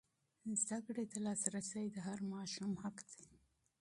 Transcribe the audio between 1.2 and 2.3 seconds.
لاسرسی د هر